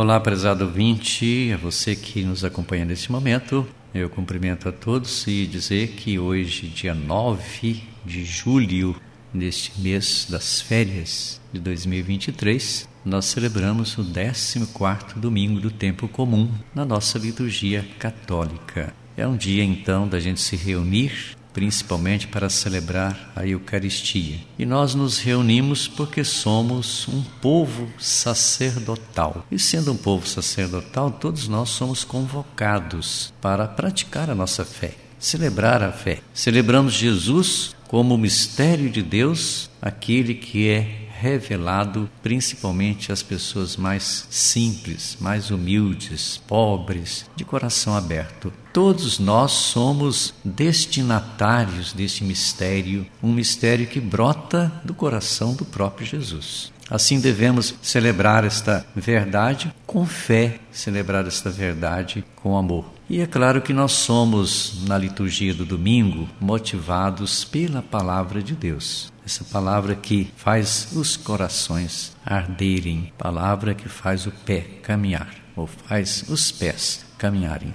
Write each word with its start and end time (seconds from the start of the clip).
Olá, 0.00 0.20
prezado 0.20 0.64
ouvinte, 0.64 1.50
a 1.52 1.56
você 1.56 1.96
que 1.96 2.22
nos 2.22 2.44
acompanha 2.44 2.84
neste 2.84 3.10
momento. 3.10 3.66
Eu 3.92 4.08
cumprimento 4.08 4.68
a 4.68 4.72
todos 4.72 5.26
e 5.26 5.44
dizer 5.44 5.88
que 5.88 6.20
hoje, 6.20 6.68
dia 6.68 6.94
9 6.94 7.82
de 8.06 8.24
julho, 8.24 8.94
neste 9.34 9.72
mês 9.80 10.28
das 10.30 10.60
férias 10.60 11.40
de 11.52 11.58
2023, 11.58 12.88
nós 13.04 13.24
celebramos 13.24 13.98
o 13.98 14.04
14º 14.04 15.16
domingo 15.16 15.58
do 15.58 15.68
tempo 15.72 16.06
comum 16.06 16.48
na 16.72 16.84
nossa 16.84 17.18
liturgia 17.18 17.84
católica. 17.98 18.94
É 19.16 19.26
um 19.26 19.36
dia 19.36 19.64
então 19.64 20.06
da 20.06 20.20
gente 20.20 20.40
se 20.40 20.54
reunir 20.54 21.36
principalmente 21.52 22.26
para 22.26 22.48
celebrar 22.48 23.32
a 23.34 23.46
Eucaristia. 23.46 24.38
E 24.58 24.64
nós 24.64 24.94
nos 24.94 25.18
reunimos 25.18 25.88
porque 25.88 26.22
somos 26.24 27.08
um 27.08 27.22
povo 27.40 27.88
sacerdotal. 27.98 29.44
E 29.50 29.58
sendo 29.58 29.92
um 29.92 29.96
povo 29.96 30.26
sacerdotal, 30.26 31.10
todos 31.10 31.48
nós 31.48 31.70
somos 31.70 32.04
convocados 32.04 33.32
para 33.40 33.66
praticar 33.66 34.30
a 34.30 34.34
nossa 34.34 34.64
fé, 34.64 34.94
celebrar 35.18 35.82
a 35.82 35.92
fé. 35.92 36.20
Celebramos 36.32 36.92
Jesus 36.92 37.74
como 37.88 38.14
o 38.14 38.18
mistério 38.18 38.90
de 38.90 39.02
Deus, 39.02 39.70
aquele 39.80 40.34
que 40.34 40.68
é 40.68 41.07
revelado 41.20 42.08
principalmente 42.22 43.10
às 43.10 43.22
pessoas 43.22 43.76
mais 43.76 44.26
simples, 44.30 45.16
mais 45.20 45.50
humildes, 45.50 46.40
pobres, 46.46 47.26
de 47.34 47.44
coração 47.44 47.96
aberto. 47.96 48.52
Todos 48.72 49.18
nós 49.18 49.52
somos 49.52 50.34
destinatários 50.44 51.92
desse 51.92 52.22
mistério, 52.22 53.06
um 53.22 53.32
mistério 53.32 53.86
que 53.86 54.00
brota 54.00 54.72
do 54.84 54.94
coração 54.94 55.54
do 55.54 55.64
próprio 55.64 56.06
Jesus. 56.06 56.72
Assim 56.90 57.20
devemos 57.20 57.74
celebrar 57.82 58.44
esta 58.44 58.86
verdade 58.94 59.74
com 59.86 60.06
fé, 60.06 60.58
celebrar 60.70 61.26
esta 61.26 61.50
verdade 61.50 62.24
com 62.36 62.56
amor. 62.56 62.97
E 63.10 63.22
é 63.22 63.26
claro 63.26 63.62
que 63.62 63.72
nós 63.72 63.92
somos, 63.92 64.86
na 64.86 64.98
liturgia 64.98 65.54
do 65.54 65.64
domingo, 65.64 66.28
motivados 66.38 67.42
pela 67.42 67.80
palavra 67.80 68.42
de 68.42 68.54
Deus. 68.54 69.10
Essa 69.24 69.44
palavra 69.44 69.94
que 69.94 70.30
faz 70.36 70.90
os 70.94 71.16
corações 71.16 72.14
arderem, 72.24 73.10
palavra 73.16 73.74
que 73.74 73.88
faz 73.88 74.26
o 74.26 74.30
pé 74.30 74.60
caminhar, 74.82 75.30
ou 75.56 75.66
faz 75.66 76.22
os 76.28 76.52
pés 76.52 77.06
caminharem. 77.16 77.72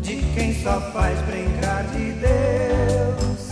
De 0.00 0.14
quem 0.32 0.62
só 0.62 0.80
faz 0.92 1.20
brincar 1.22 1.84
de 1.88 2.12
Deus. 2.12 3.48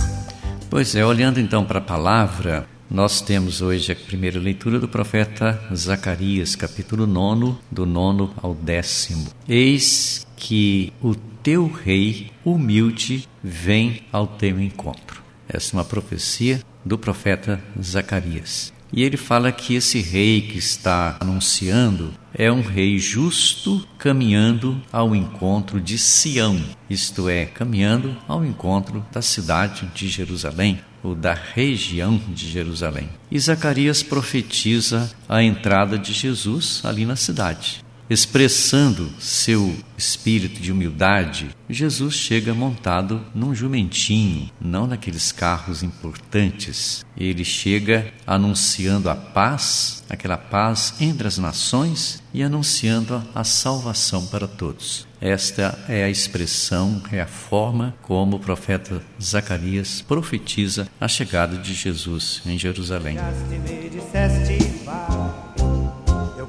Pois 0.70 0.94
é, 0.94 1.04
olhando 1.04 1.40
então 1.40 1.64
para 1.64 1.80
a 1.80 1.82
palavra, 1.82 2.68
nós 2.90 3.20
temos 3.20 3.62
hoje 3.62 3.92
a 3.92 3.96
primeira 3.96 4.38
leitura 4.38 4.78
do 4.78 4.86
profeta 4.86 5.60
Zacarias, 5.74 6.54
capítulo 6.54 7.06
9, 7.06 7.56
do 7.70 7.86
nono 7.86 8.32
ao 8.42 8.54
décimo. 8.54 9.26
Eis 9.48 10.26
que 10.36 10.92
o 11.02 11.14
teu 11.14 11.66
rei 11.66 12.30
humilde 12.44 13.26
vem 13.42 14.02
ao 14.12 14.26
teu 14.26 14.60
encontro. 14.60 15.22
Essa 15.48 15.74
é 15.74 15.78
uma 15.78 15.84
profecia 15.84 16.62
do 16.84 16.98
profeta 16.98 17.62
Zacarias. 17.80 18.72
E 18.92 19.02
ele 19.02 19.16
fala 19.16 19.50
que 19.50 19.74
esse 19.74 20.00
rei 20.00 20.40
que 20.40 20.58
está 20.58 21.16
anunciando 21.18 22.12
é 22.32 22.52
um 22.52 22.62
rei 22.62 22.96
justo 22.98 23.84
caminhando 23.98 24.80
ao 24.92 25.16
encontro 25.16 25.80
de 25.80 25.98
Sião, 25.98 26.62
isto 26.88 27.28
é, 27.28 27.44
caminhando 27.44 28.16
ao 28.28 28.44
encontro 28.44 29.04
da 29.10 29.20
cidade 29.20 29.90
de 29.94 30.06
Jerusalém, 30.06 30.80
ou 31.04 31.14
da 31.14 31.34
região 31.34 32.20
de 32.28 32.48
Jerusalém. 32.48 33.08
E 33.30 33.38
Zacarias 33.38 34.02
profetiza 34.02 35.08
a 35.28 35.42
entrada 35.42 35.98
de 35.98 36.12
Jesus 36.12 36.80
ali 36.82 37.04
na 37.04 37.14
cidade 37.14 37.83
expressando 38.08 39.10
seu 39.18 39.74
espírito 39.96 40.60
de 40.60 40.70
humildade, 40.70 41.50
Jesus 41.68 42.14
chega 42.14 42.52
montado 42.52 43.24
num 43.34 43.54
jumentinho, 43.54 44.50
não 44.60 44.86
naqueles 44.86 45.32
carros 45.32 45.82
importantes. 45.82 47.04
Ele 47.16 47.44
chega 47.44 48.12
anunciando 48.26 49.08
a 49.08 49.14
paz, 49.14 50.04
aquela 50.08 50.36
paz 50.36 50.94
entre 51.00 51.26
as 51.26 51.38
nações 51.38 52.22
e 52.34 52.42
anunciando 52.42 53.22
a 53.34 53.44
salvação 53.44 54.26
para 54.26 54.46
todos. 54.46 55.06
Esta 55.20 55.78
é 55.88 56.04
a 56.04 56.10
expressão, 56.10 57.02
é 57.10 57.20
a 57.20 57.26
forma 57.26 57.94
como 58.02 58.36
o 58.36 58.40
profeta 58.40 59.00
Zacarias 59.22 60.02
profetiza 60.02 60.86
a 61.00 61.08
chegada 61.08 61.56
de 61.56 61.72
Jesus 61.72 62.42
em 62.44 62.58
Jerusalém 62.58 63.16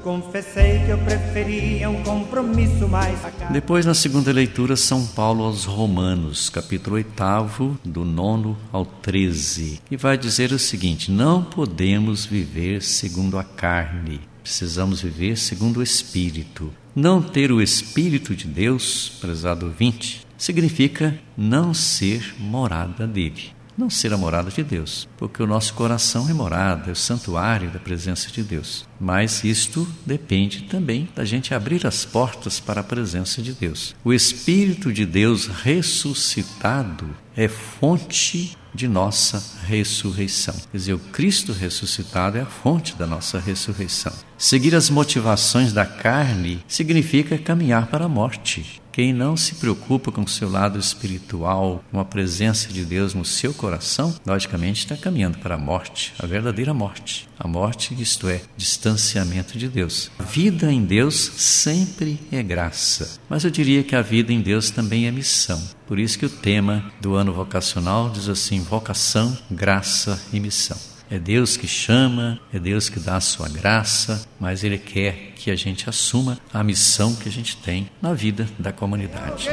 confessei 0.06 0.84
que 0.84 0.90
eu 0.90 0.98
preferia 0.98 1.90
um 1.90 2.00
compromisso 2.04 2.86
mais. 2.86 3.18
Depois, 3.50 3.84
na 3.84 3.92
segunda 3.92 4.30
leitura, 4.30 4.76
São 4.76 5.04
Paulo 5.04 5.42
aos 5.42 5.64
Romanos, 5.64 6.48
capítulo 6.48 6.94
8, 6.94 7.80
do 7.84 8.04
9 8.04 8.54
ao 8.70 8.86
13, 8.86 9.80
e 9.90 9.96
vai 9.96 10.16
dizer 10.16 10.52
o 10.52 10.60
seguinte: 10.60 11.10
Não 11.10 11.42
podemos 11.42 12.24
viver 12.24 12.82
segundo 12.82 13.36
a 13.36 13.42
carne, 13.42 14.20
precisamos 14.44 15.02
viver 15.02 15.36
segundo 15.36 15.78
o 15.78 15.82
Espírito. 15.82 16.72
Não 16.94 17.20
ter 17.20 17.50
o 17.50 17.60
Espírito 17.60 18.32
de 18.32 18.46
Deus, 18.46 19.08
prezado 19.20 19.66
ouvinte, 19.66 20.24
significa 20.38 21.18
não 21.36 21.74
ser 21.74 22.32
morada 22.38 23.08
dele 23.08 23.55
não 23.76 23.90
ser 23.90 24.12
a 24.12 24.16
morada 24.16 24.50
de 24.50 24.62
Deus, 24.62 25.08
porque 25.16 25.42
o 25.42 25.46
nosso 25.46 25.74
coração 25.74 26.28
é 26.28 26.32
morada, 26.32 26.88
é 26.88 26.92
o 26.92 26.96
santuário 26.96 27.70
da 27.70 27.78
presença 27.78 28.30
de 28.30 28.42
Deus. 28.42 28.86
Mas 28.98 29.44
isto 29.44 29.86
depende 30.04 30.62
também 30.62 31.08
da 31.14 31.24
gente 31.24 31.52
abrir 31.52 31.86
as 31.86 32.04
portas 32.04 32.58
para 32.58 32.80
a 32.80 32.84
presença 32.84 33.42
de 33.42 33.52
Deus. 33.52 33.94
O 34.04 34.12
Espírito 34.12 34.92
de 34.92 35.04
Deus 35.04 35.46
ressuscitado 35.46 37.08
é 37.36 37.48
fonte 37.48 38.56
de 38.76 38.86
nossa 38.86 39.42
ressurreição. 39.64 40.54
Quer 40.70 40.76
dizer, 40.76 40.92
o 40.92 40.98
Cristo 40.98 41.52
ressuscitado 41.52 42.36
é 42.36 42.42
a 42.42 42.46
fonte 42.46 42.94
da 42.94 43.06
nossa 43.06 43.38
ressurreição. 43.38 44.12
Seguir 44.38 44.74
as 44.74 44.90
motivações 44.90 45.72
da 45.72 45.86
carne 45.86 46.62
significa 46.68 47.38
caminhar 47.38 47.86
para 47.86 48.04
a 48.04 48.08
morte. 48.08 48.82
Quem 48.92 49.12
não 49.12 49.36
se 49.36 49.56
preocupa 49.56 50.10
com 50.10 50.22
o 50.22 50.28
seu 50.28 50.50
lado 50.50 50.78
espiritual, 50.78 51.84
com 51.90 52.00
a 52.00 52.04
presença 52.04 52.72
de 52.72 52.84
Deus 52.84 53.12
no 53.12 53.24
seu 53.24 53.52
coração, 53.52 54.14
logicamente 54.26 54.80
está 54.80 54.96
caminhando 54.96 55.38
para 55.38 55.54
a 55.54 55.58
morte, 55.58 56.14
a 56.18 56.26
verdadeira 56.26 56.72
morte. 56.72 57.28
A 57.38 57.46
morte, 57.46 57.94
isto 57.98 58.28
é, 58.28 58.40
distanciamento 58.56 59.58
de 59.58 59.68
Deus. 59.68 60.10
A 60.18 60.22
vida 60.22 60.72
em 60.72 60.82
Deus 60.82 61.14
sempre 61.14 62.18
é 62.32 62.42
graça, 62.42 63.18
mas 63.28 63.44
eu 63.44 63.50
diria 63.50 63.82
que 63.82 63.94
a 63.94 64.00
vida 64.00 64.32
em 64.32 64.40
Deus 64.40 64.70
também 64.70 65.06
é 65.06 65.10
missão. 65.10 65.62
Por 65.86 65.98
isso 65.98 66.18
que 66.18 66.26
o 66.26 66.30
tema 66.30 66.90
do 67.00 67.14
ano 67.14 67.34
vocacional 67.34 68.08
diz 68.08 68.30
assim: 68.30 68.60
vocação, 68.60 69.36
graça 69.50 70.18
e 70.32 70.40
missão. 70.40 70.95
É 71.08 71.18
Deus 71.20 71.56
que 71.56 71.68
chama, 71.68 72.40
é 72.52 72.58
Deus 72.58 72.88
que 72.88 72.98
dá 72.98 73.16
a 73.16 73.20
sua 73.20 73.48
graça, 73.48 74.26
mas 74.40 74.64
Ele 74.64 74.76
quer 74.76 75.32
que 75.36 75.52
a 75.52 75.54
gente 75.54 75.88
assuma 75.88 76.36
a 76.52 76.64
missão 76.64 77.14
que 77.14 77.28
a 77.28 77.32
gente 77.32 77.56
tem 77.58 77.88
na 78.02 78.12
vida 78.12 78.48
da 78.58 78.72
comunidade. 78.72 79.48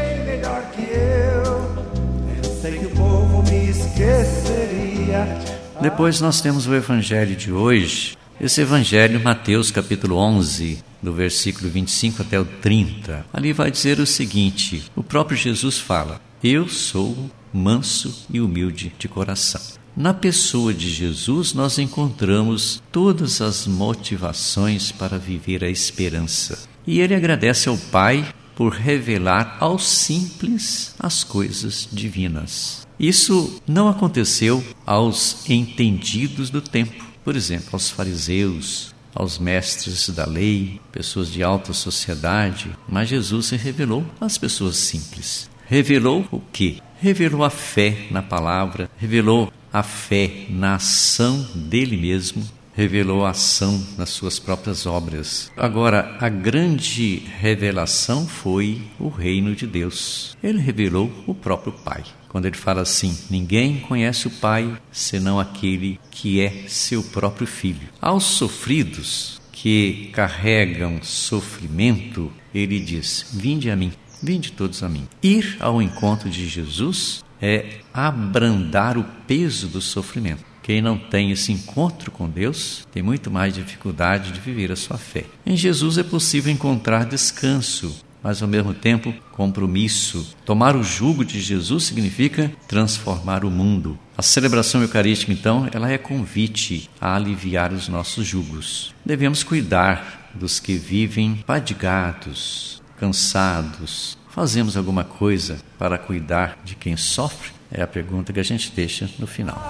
Depois 5.80 6.20
nós 6.22 6.42
temos 6.42 6.66
o 6.66 6.74
Evangelho 6.74 7.36
de 7.36 7.52
hoje, 7.52 8.18
esse 8.42 8.62
Evangelho, 8.62 9.22
Mateus 9.24 9.70
capítulo 9.70 10.18
11, 10.18 10.84
do 11.04 11.14
versículo 11.14 11.70
25 11.70 12.24
até 12.24 12.40
o 12.40 12.46
30. 12.46 13.28
Ali 13.32 13.54
vai 13.54 13.70
dizer 13.70 14.00
o 14.00 14.08
seguinte: 14.08 14.92
o 14.96 15.04
próprio 15.04 15.38
Jesus 15.38 15.78
fala: 15.78 16.20
Eu 16.44 16.68
sou 16.68 17.30
manso 17.54 18.26
e 18.32 18.42
humilde 18.42 18.92
de 18.98 19.08
coração. 19.08 19.83
Na 19.96 20.12
pessoa 20.12 20.74
de 20.74 20.90
Jesus, 20.90 21.54
nós 21.54 21.78
encontramos 21.78 22.82
todas 22.92 23.42
as 23.42 23.68
motivações 23.68 24.92
para 24.92 25.20
viver 25.20 25.64
a 25.64 25.70
esperança. 25.70 26.68
E 26.86 27.00
ele 27.00 27.14
agradece 27.14 27.70
ao 27.70 27.78
Pai 27.78 28.34
por 28.56 28.74
revelar 28.74 29.56
aos 29.60 29.88
simples 29.88 30.96
as 31.00 31.24
coisas 31.24 31.88
divinas. 31.92 32.88
Isso 33.00 33.62
não 33.68 33.88
aconteceu 33.88 34.64
aos 34.84 35.48
entendidos 35.48 36.50
do 36.50 36.60
tempo, 36.62 37.06
por 37.24 37.36
exemplo, 37.36 37.70
aos 37.74 37.92
fariseus, 37.92 38.96
aos 39.14 39.38
mestres 39.38 40.10
da 40.10 40.26
lei, 40.26 40.82
pessoas 40.92 41.30
de 41.30 41.44
alta 41.44 41.72
sociedade, 41.72 42.72
mas 42.90 43.10
Jesus 43.10 43.48
se 43.48 43.56
revelou 43.56 44.04
às 44.20 44.40
pessoas 44.40 44.76
simples. 44.76 45.53
Revelou 45.66 46.26
o 46.32 46.40
que? 46.40 46.82
Revelou 47.00 47.44
a 47.44 47.50
fé 47.50 48.08
na 48.12 48.22
palavra, 48.22 48.90
revelou 48.98 49.52
a 49.72 49.84
fé 49.84 50.46
na 50.50 50.76
ação 50.76 51.46
dele 51.56 51.98
mesmo, 51.98 52.44
revelou 52.74 53.26
a 53.26 53.32
ação 53.32 53.84
nas 53.98 54.10
suas 54.10 54.40
próprias 54.40 54.86
obras. 54.86 55.52
Agora, 55.58 56.18
a 56.20 56.30
grande 56.30 57.24
revelação 57.40 58.28
foi 58.28 58.82
o 59.00 59.10
reino 59.10 59.56
de 59.56 59.66
Deus. 59.68 60.38
Ele 60.44 60.60
revelou 60.60 61.12
o 61.28 61.34
próprio 61.34 61.74
Pai. 61.74 62.04
Quando 62.30 62.46
ele 62.46 62.58
fala 62.58 62.82
assim: 62.82 63.18
Ninguém 63.30 63.80
conhece 63.80 64.28
o 64.28 64.32
Pai 64.32 64.76
senão 64.92 65.40
aquele 65.40 66.00
que 66.10 66.42
é 66.42 66.66
seu 66.68 67.04
próprio 67.04 67.48
filho. 67.48 67.90
Aos 68.02 68.24
sofridos, 68.24 69.42
que 69.52 70.10
carregam 70.12 71.02
sofrimento, 71.02 72.32
ele 72.54 72.80
diz: 72.80 73.28
Vinde 73.34 73.70
a 73.70 73.76
mim, 73.76 73.94
vinde 74.24 74.54
todos 74.54 74.82
a 74.82 74.90
mim. 74.90 75.08
Ir 75.22 75.58
ao 75.60 75.82
encontro 75.82 76.30
de 76.30 76.48
Jesus 76.48 77.24
é 77.42 77.80
abrandar 77.94 78.98
o 78.98 79.04
peso 79.28 79.68
do 79.68 79.82
sofrimento. 79.82 80.46
Quem 80.64 80.82
não 80.82 80.98
tem 80.98 81.30
esse 81.30 81.52
encontro 81.52 82.10
com 82.10 82.30
Deus 82.30 82.88
tem 82.90 83.04
muito 83.04 83.30
mais 83.30 83.54
dificuldade 83.54 84.32
de 84.32 84.40
viver 84.40 84.72
a 84.72 84.78
sua 84.78 84.98
fé. 84.98 85.26
Em 85.46 85.58
Jesus 85.58 85.98
é 85.98 86.04
possível 86.04 86.54
encontrar 86.54 87.06
descanso, 87.06 88.02
mas 88.24 88.42
ao 88.42 88.48
mesmo 88.48 88.74
tempo 88.74 89.14
compromisso. 89.34 90.34
Tomar 90.46 90.78
o 90.78 90.84
jugo 90.84 91.26
de 91.26 91.42
Jesus 91.42 91.84
significa 91.84 92.50
transformar 92.66 93.44
o 93.44 93.52
mundo. 93.52 94.00
A 94.18 94.22
celebração 94.22 94.82
eucarística, 94.82 95.34
então, 95.34 95.68
ela 95.74 95.92
é 95.92 95.98
convite 95.98 96.90
a 97.02 97.14
aliviar 97.14 97.74
os 97.74 97.90
nossos 97.90 98.26
jugos. 98.26 98.96
Devemos 99.06 99.44
cuidar 99.44 100.32
dos 100.34 100.62
que 100.62 100.76
vivem 100.76 101.44
fadigados, 101.46 102.82
cansados. 103.04 104.18
Fazemos 104.30 104.78
alguma 104.78 105.04
coisa 105.04 105.58
para 105.78 105.98
cuidar 105.98 106.58
de 106.64 106.74
quem 106.74 106.96
sofre? 106.96 107.52
É 107.70 107.82
a 107.84 107.88
pergunta 107.88 108.32
que 108.32 108.40
a 108.40 108.44
gente 108.44 108.72
deixa 108.74 109.10
no 109.20 109.28
final. 109.28 109.62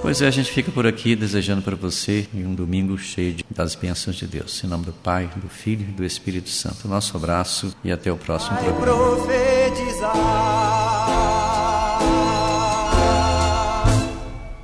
Pois 0.00 0.22
é, 0.22 0.28
a 0.28 0.30
gente 0.30 0.52
fica 0.52 0.70
por 0.70 0.86
aqui 0.86 1.16
desejando 1.16 1.60
para 1.60 1.74
você 1.74 2.28
um 2.32 2.54
domingo 2.54 2.96
cheio 2.96 3.38
das 3.50 3.74
bênçãos 3.74 4.14
de 4.16 4.28
Deus. 4.28 4.62
Em 4.62 4.68
nome 4.68 4.84
do 4.84 4.92
Pai, 4.92 5.28
do 5.36 5.48
Filho 5.48 5.82
e 5.82 5.92
do 5.92 6.04
Espírito 6.04 6.48
Santo. 6.48 6.86
Nosso 6.86 7.16
abraço 7.16 7.74
e 7.82 7.90
até 7.90 8.12
o 8.12 8.16
próximo 8.16 8.56
programa. 8.58 9.08